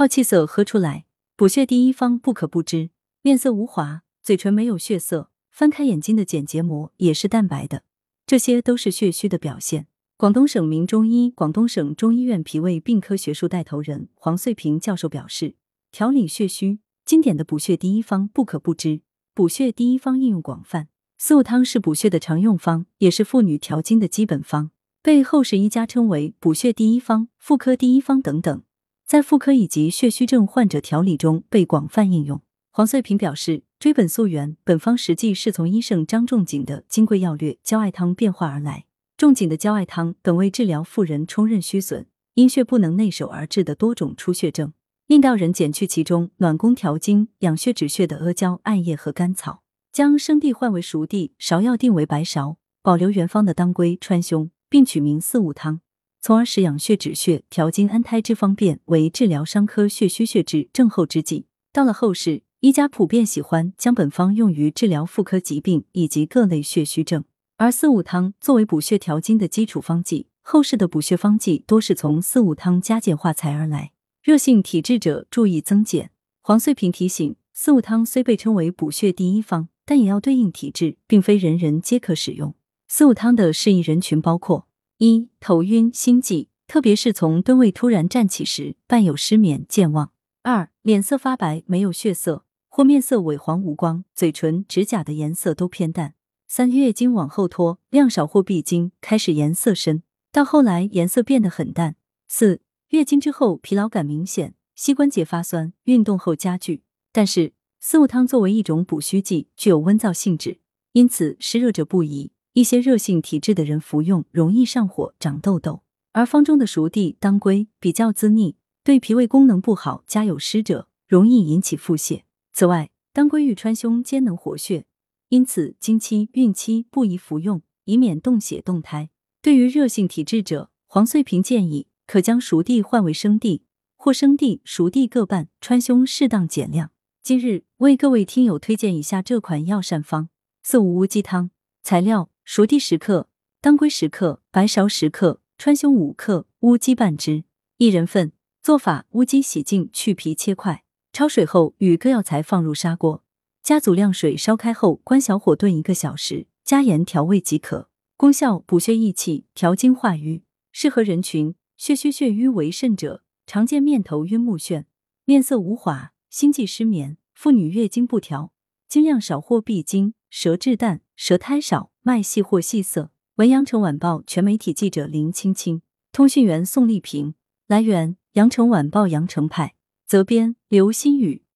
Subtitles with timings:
[0.00, 1.04] 好气色喝出来，
[1.36, 2.88] 补血第一方不可不知。
[3.20, 7.82] 面色无华，嘴唇没有血色，翻开眼睛的睑结膜也是淡白的，
[8.26, 9.88] 这些都是血虚的表现。
[10.16, 15.56] 广东省名中医、广东省中医院脾胃病科学术带头人黄穗平教授表示，
[15.92, 19.02] 调理血虚，经典的补血第一方不可不知。
[19.34, 20.88] 补血第一方应用广泛，
[21.18, 24.70] 四物汤是补血的常用方，也是妇女调经的基本方，
[25.02, 28.62] 被后世医家称为补血第一方、妇科第一方等等，
[29.10, 32.40] 在妇科以及血虚症患者调理中被广泛应用。
[32.70, 38.84] 黄穗平表示，追本溯源，本方实际是从医圣张仲景的《金匮要略·焦艾汤》变化而来。
[39.16, 44.72] 仲景的焦艾汤本为治疗妇人冲任虚损、阴血不能内守而致的多种出血症，
[45.08, 55.80] 令道人减去其中暖宫调经、养血止血的阿胶、艾叶和甘草，将生地换为熟地，芍药定为白芍，保留原方的当归、川芎，并取名四物汤，
[56.22, 61.46] 从而使养血止血、调经安胎之方便为治疗伤科血虚血滞症候之剂。
[61.72, 67.24] 到了后世，医家普遍喜欢将本方用于治疗妇科疾病以及各类血虚症。
[67.56, 73.92] 而四物汤作为补血调经的基础方剂，后世的补血方剂多是从四物汤加减化材而来。
[74.22, 76.10] 热性体质者注意增减。
[76.42, 82.54] 黄穗平提醒，四物汤虽被称为补血第一方，但也要对应体质，并非人人皆可使用。
[82.88, 84.66] 四物汤的适宜人群包括：
[85.02, 90.08] 一、头晕心悸，特别是从蹲位突然站起时，伴有失眠、健忘；
[90.42, 96.12] 二、脸色发白，没有血色，或面色萎黄无光，嘴唇、指甲的颜色都偏淡。
[96.46, 101.96] 三月经往后拖，量少或闭经，开始颜色深，到后来颜色变得很淡。
[102.28, 106.82] 四月经之后疲劳感明显，膝关节发酸，运动后加剧。
[107.10, 110.60] 但是四物汤作为一种补虚剂，具有温燥性质，
[110.92, 112.32] 因此湿热者不宜。
[112.52, 115.82] 一些热性体质的人服用容易上火、长痘痘。
[116.12, 122.22] 而方中的熟地、当归比较滋腻，对脾胃功能不好、家有湿者容易引起腹泻。
[122.52, 124.86] 此外，当归与川芎皆能活血。
[125.28, 129.10] 因此，经期、孕期不宜服用，以免冻血冻胎。
[129.40, 133.62] 对于热性体质者，黄穗平建议可将熟地换为生地，
[133.96, 136.90] 或生地、熟地各半，川芎适当减量。
[137.22, 140.30] 今日为各位听友推荐以下这款药膳方：
[140.64, 141.52] 四物乌鸡汤。
[141.82, 143.28] 材料：熟地十克，
[143.60, 147.44] 当归十克，白芍十克，川芎五克，乌鸡半只，
[147.76, 148.32] 一人份。
[148.60, 153.22] 做法：乌鸡洗净，去皮切块，焯水后与各药材放入砂锅。
[153.62, 157.88] 加足量水烧开后，关小火炖一个小时，加盐调味即可。
[158.16, 160.42] 功效：补血益气，调经化瘀。
[160.72, 164.86] 适合人群：血虚血瘀为甚者，常见面头晕目眩、
[165.24, 168.52] 面色无华、心悸失眠；妇女月经不调，
[168.88, 173.10] 经量少或闭经，舌质淡、舌苔少、脉细或细涩。
[173.34, 175.82] 文阳城晚报全媒体记者林青青，
[176.12, 177.34] 通讯员宋丽萍。
[177.66, 179.74] 来源：阳城晚报阳城派，
[180.06, 181.42] 责编：刘新宇。